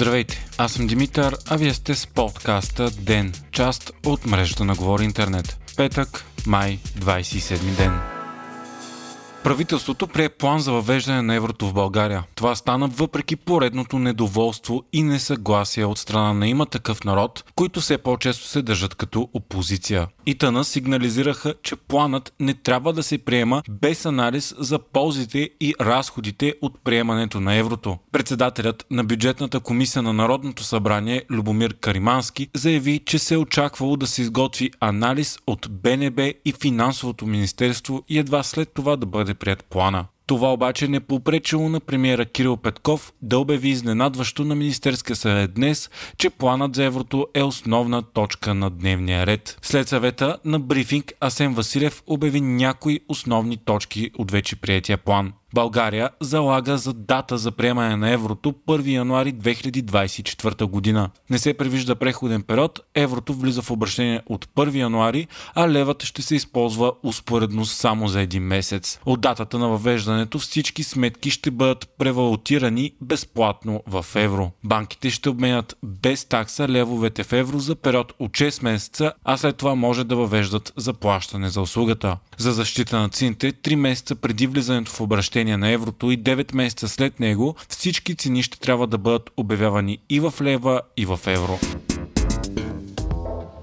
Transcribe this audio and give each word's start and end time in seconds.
Здравейте, 0.00 0.46
аз 0.58 0.72
съм 0.72 0.86
Димитър, 0.86 1.36
а 1.48 1.56
вие 1.56 1.74
сте 1.74 1.94
с 1.94 2.06
подкаста 2.06 2.90
ДЕН, 2.90 3.32
част 3.52 3.92
от 4.06 4.26
мрежата 4.26 4.64
на 4.64 4.74
Говори 4.74 5.04
Интернет. 5.04 5.58
Петък, 5.76 6.24
май, 6.46 6.78
27 6.98 7.76
ден. 7.76 8.09
Правителството 9.44 10.06
прие 10.06 10.28
план 10.28 10.60
за 10.60 10.72
въвеждане 10.72 11.22
на 11.22 11.34
еврото 11.34 11.68
в 11.68 11.72
България. 11.72 12.24
Това 12.34 12.54
стана 12.54 12.88
въпреки 12.88 13.36
поредното 13.36 13.98
недоволство 13.98 14.84
и 14.92 15.02
несъгласие 15.02 15.84
от 15.84 15.98
страна 15.98 16.32
на 16.32 16.48
има 16.48 16.66
такъв 16.66 17.04
народ, 17.04 17.44
които 17.54 17.80
все 17.80 17.98
по-често 17.98 18.46
се 18.46 18.62
държат 18.62 18.94
като 18.94 19.28
опозиция. 19.34 20.08
И 20.26 20.34
тъна 20.34 20.64
сигнализираха, 20.64 21.54
че 21.62 21.76
планът 21.76 22.32
не 22.40 22.54
трябва 22.54 22.92
да 22.92 23.02
се 23.02 23.18
приема 23.18 23.62
без 23.70 24.06
анализ 24.06 24.54
за 24.58 24.78
ползите 24.78 25.50
и 25.60 25.74
разходите 25.80 26.54
от 26.62 26.84
приемането 26.84 27.40
на 27.40 27.54
еврото. 27.54 27.98
Председателят 28.12 28.86
на 28.90 29.04
бюджетната 29.04 29.60
комисия 29.60 30.02
на 30.02 30.12
Народното 30.12 30.64
събрание 30.64 31.24
Любомир 31.30 31.74
Каримански 31.74 32.48
заяви, 32.54 33.00
че 33.06 33.18
се 33.18 33.34
е 33.34 33.38
очаквало 33.38 33.96
да 33.96 34.06
се 34.06 34.22
изготви 34.22 34.70
анализ 34.80 35.38
от 35.46 35.68
БНБ 35.70 36.32
и 36.44 36.52
Финансовото 36.60 37.26
министерство 37.26 38.02
и 38.08 38.18
едва 38.18 38.42
след 38.42 38.72
това 38.74 38.96
да 38.96 39.06
бъде 39.06 39.29
бъде 39.30 39.38
прият 39.38 39.64
плана. 39.64 40.06
Това 40.26 40.52
обаче 40.52 40.88
не 40.88 41.00
попречило 41.00 41.68
на 41.68 41.80
премиера 41.80 42.24
Кирил 42.24 42.56
Петков 42.56 43.12
да 43.22 43.38
обяви 43.38 43.68
изненадващо 43.68 44.44
на 44.44 44.54
Министерския 44.54 45.16
съвет 45.16 45.54
днес, 45.54 45.90
че 46.18 46.30
планът 46.30 46.74
за 46.74 46.84
еврото 46.84 47.26
е 47.34 47.42
основна 47.42 48.02
точка 48.02 48.54
на 48.54 48.70
дневния 48.70 49.26
ред. 49.26 49.58
След 49.62 49.88
съвета 49.88 50.38
на 50.44 50.60
брифинг 50.60 51.12
Асен 51.20 51.54
Василев 51.54 52.02
обяви 52.06 52.40
някои 52.40 53.00
основни 53.08 53.56
точки 53.56 54.10
от 54.18 54.30
вече 54.30 54.56
приятия 54.56 54.98
план. 54.98 55.32
България 55.54 56.10
залага 56.20 56.78
за 56.78 56.92
дата 56.92 57.38
за 57.38 57.50
приемане 57.50 57.96
на 57.96 58.10
еврото 58.10 58.54
1 58.68 58.86
януари 58.86 59.34
2024 59.34 60.64
година. 60.64 61.10
Не 61.30 61.38
се 61.38 61.54
предвижда 61.54 61.94
преходен 61.94 62.42
период, 62.42 62.80
еврото 62.94 63.34
влиза 63.34 63.62
в 63.62 63.70
обращение 63.70 64.22
от 64.26 64.46
1 64.46 64.74
януари, 64.74 65.26
а 65.54 65.68
левът 65.68 66.02
ще 66.02 66.22
се 66.22 66.34
използва 66.34 66.92
успоредно 67.02 67.64
само 67.66 68.08
за 68.08 68.20
един 68.20 68.42
месец. 68.42 69.00
От 69.06 69.20
датата 69.20 69.58
на 69.58 69.68
въвеждането 69.68 70.38
всички 70.38 70.82
сметки 70.82 71.30
ще 71.30 71.50
бъдат 71.50 71.88
превалутирани 71.98 72.92
безплатно 73.00 73.82
в 73.86 74.06
евро. 74.14 74.50
Банките 74.64 75.10
ще 75.10 75.28
обменят 75.28 75.76
без 75.84 76.24
такса 76.24 76.68
левовете 76.68 77.24
в 77.24 77.32
евро 77.32 77.58
за 77.58 77.74
период 77.74 78.12
от 78.18 78.30
6 78.30 78.62
месеца, 78.62 79.12
а 79.24 79.36
след 79.36 79.56
това 79.56 79.74
може 79.74 80.04
да 80.04 80.16
въвеждат 80.16 80.72
заплащане 80.76 81.48
за 81.48 81.60
услугата. 81.60 82.16
За 82.38 82.52
защита 82.52 82.98
на 82.98 83.08
цените, 83.08 83.52
3 83.52 83.74
месеца 83.74 84.14
преди 84.14 84.46
влизането 84.46 84.92
в 84.92 85.00
обращение 85.00 85.39
обращение 85.40 85.56
на 85.56 85.70
еврото 85.70 86.10
и 86.10 86.18
9 86.18 86.54
месеца 86.54 86.88
след 86.88 87.20
него 87.20 87.54
всички 87.68 88.14
цени 88.14 88.42
ще 88.42 88.60
трябва 88.60 88.86
да 88.86 88.98
бъдат 88.98 89.30
обявявани 89.36 89.98
и 90.10 90.20
в 90.20 90.34
лева, 90.42 90.80
и 90.96 91.06
в 91.06 91.20
евро. 91.26 91.58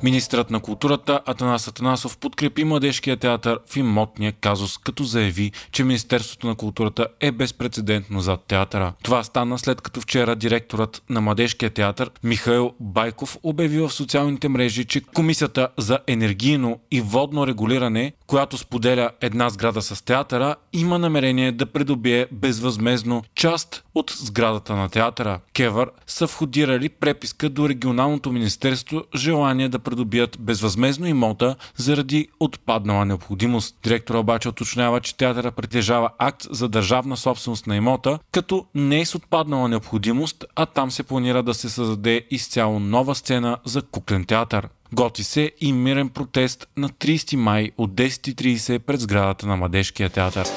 Министрът 0.03 0.51
на 0.51 0.59
културата 0.59 1.21
Атанас 1.25 1.67
Атанасов 1.67 2.17
подкрепи 2.17 2.63
Младежкия 2.63 3.17
театър 3.17 3.59
в 3.67 3.77
имотния 3.77 4.31
казус, 4.31 4.77
като 4.77 5.03
заяви, 5.03 5.51
че 5.71 5.83
Министерството 5.83 6.47
на 6.47 6.55
културата 6.55 7.07
е 7.19 7.31
безпредседентно 7.31 8.19
зад 8.19 8.43
театъра. 8.47 8.93
Това 9.03 9.23
стана 9.23 9.59
след 9.59 9.81
като 9.81 10.01
вчера 10.01 10.35
директорът 10.35 11.03
на 11.09 11.21
Младежкия 11.21 11.69
театър 11.69 12.11
Михаил 12.23 12.73
Байков 12.79 13.37
обяви 13.43 13.79
в 13.79 13.89
социалните 13.89 14.49
мрежи, 14.49 14.85
че 14.85 15.01
Комисията 15.01 15.67
за 15.77 15.99
енергийно 16.07 16.79
и 16.91 17.01
водно 17.01 17.47
регулиране, 17.47 18.13
която 18.27 18.57
споделя 18.57 19.09
една 19.21 19.49
сграда 19.49 19.81
с 19.81 20.05
театъра, 20.05 20.55
има 20.73 20.99
намерение 20.99 21.51
да 21.51 21.65
придобие 21.65 22.27
безвъзмезно 22.31 23.23
част 23.35 23.83
от 23.95 24.11
сградата 24.17 24.75
на 24.75 24.89
театъра. 24.89 25.39
Кевър 25.53 25.91
са 26.07 26.25
входирали 26.25 26.89
преписка 26.89 27.49
до 27.49 27.69
регионалното 27.69 28.31
министерство 28.31 29.03
желание 29.15 29.69
да 29.69 29.79
придобият 29.79 30.37
безвъзмезно 30.39 31.07
имота 31.07 31.55
заради 31.75 32.27
отпаднала 32.39 33.05
необходимост. 33.05 33.77
Директора 33.83 34.17
обаче 34.17 34.49
уточнява, 34.49 35.01
че 35.01 35.17
театъра 35.17 35.51
притежава 35.51 36.09
акт 36.17 36.47
за 36.51 36.69
държавна 36.69 37.17
собственост 37.17 37.67
на 37.67 37.75
имота, 37.75 38.19
като 38.31 38.65
не 38.75 38.99
е 38.99 39.05
с 39.05 39.15
отпаднала 39.15 39.69
необходимост, 39.69 40.45
а 40.55 40.65
там 40.65 40.91
се 40.91 41.03
планира 41.03 41.43
да 41.43 41.53
се 41.53 41.69
създаде 41.69 42.25
изцяло 42.31 42.79
нова 42.79 43.15
сцена 43.15 43.57
за 43.65 43.81
куклен 43.81 44.25
театър. 44.25 44.67
Готи 44.93 45.23
се 45.23 45.51
и 45.61 45.73
мирен 45.73 46.09
протест 46.09 46.67
на 46.77 46.89
30 46.89 47.35
май 47.35 47.71
от 47.77 47.91
10.30 47.91 48.79
пред 48.79 48.99
сградата 48.99 49.47
на 49.47 49.55
Младежкия 49.55 50.09
театър. 50.09 50.47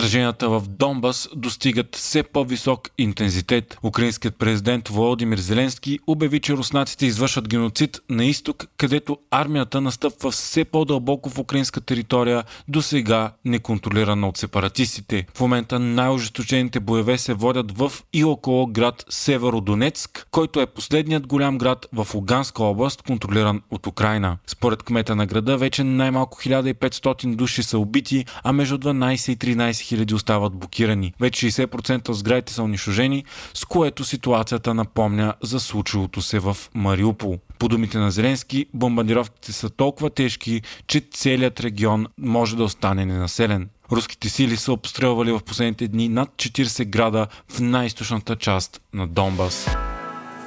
Сраженията 0.00 0.48
в 0.48 0.62
Донбас 0.68 1.28
достигат 1.36 1.96
все 1.96 2.22
по-висок 2.22 2.90
интензитет. 2.98 3.78
Украинският 3.82 4.36
президент 4.36 4.88
Володимир 4.88 5.38
Зеленски 5.38 5.98
обяви, 6.06 6.40
че 6.40 6.56
руснаците 6.56 7.06
извършват 7.06 7.48
геноцид 7.48 8.00
на 8.10 8.24
изток, 8.24 8.66
където 8.76 9.18
армията 9.30 9.80
настъпва 9.80 10.30
все 10.30 10.64
по-дълбоко 10.64 11.30
в 11.30 11.38
украинска 11.38 11.80
територия, 11.80 12.44
до 12.68 12.82
сега 12.82 13.32
неконтролирана 13.44 14.28
от 14.28 14.36
сепаратистите. 14.36 15.26
В 15.34 15.40
момента 15.40 15.78
най-ожесточените 15.78 16.80
боеве 16.80 17.18
се 17.18 17.34
водят 17.34 17.78
в 17.78 17.92
и 18.12 18.24
около 18.24 18.66
град 18.66 19.04
Северодонецк, 19.08 20.26
който 20.30 20.60
е 20.60 20.66
последният 20.66 21.26
голям 21.26 21.58
град 21.58 21.86
в 21.92 22.08
Луганска 22.14 22.64
област, 22.64 23.02
контролиран 23.02 23.62
от 23.70 23.86
Украина. 23.86 24.38
Според 24.46 24.82
кмета 24.82 25.16
на 25.16 25.26
града 25.26 25.56
вече 25.56 25.84
най-малко 25.84 26.38
1500 26.42 27.36
души 27.36 27.62
са 27.62 27.78
убити, 27.78 28.24
а 28.42 28.52
между 28.52 28.78
12 28.78 29.32
и 29.32 29.36
13 29.36 29.89
000 29.96 30.12
остават 30.14 30.54
блокирани. 30.54 31.14
Вече 31.20 31.46
60% 31.46 32.08
от 32.08 32.18
сградите 32.18 32.52
са 32.52 32.62
унищожени, 32.62 33.24
с 33.54 33.64
което 33.64 34.04
ситуацията 34.04 34.74
напомня 34.74 35.34
за 35.42 35.60
случилото 35.60 36.22
се 36.22 36.38
в 36.38 36.56
Мариупол. 36.74 37.38
По 37.58 37.68
думите 37.68 37.98
на 37.98 38.10
Зеленски, 38.10 38.66
бомбардировките 38.74 39.52
са 39.52 39.70
толкова 39.70 40.10
тежки, 40.10 40.62
че 40.86 41.00
целият 41.12 41.60
регион 41.60 42.06
може 42.18 42.56
да 42.56 42.64
остане 42.64 43.06
ненаселен. 43.06 43.68
Руските 43.92 44.28
сили 44.28 44.56
са 44.56 44.72
обстрелвали 44.72 45.32
в 45.32 45.40
последните 45.40 45.88
дни 45.88 46.08
над 46.08 46.28
40 46.28 46.84
града 46.84 47.26
в 47.48 47.60
най-источната 47.60 48.36
част 48.36 48.80
на 48.94 49.08
Донбас. 49.08 49.66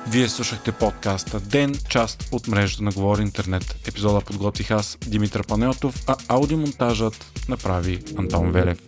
Вие 0.07 0.29
слушахте 0.29 0.71
подкаста 0.71 1.39
Ден, 1.39 1.75
част 1.89 2.29
от 2.31 2.47
мрежата 2.47 2.83
на 2.83 2.91
Говори 2.91 3.21
Интернет. 3.21 3.75
Епизода 3.87 4.21
подготвих 4.21 4.71
аз, 4.71 4.97
Димитър 5.07 5.47
Панеотов, 5.47 6.03
а 6.07 6.15
аудиомонтажът 6.27 7.41
направи 7.49 7.99
Антон 8.17 8.51
Велев. 8.51 8.79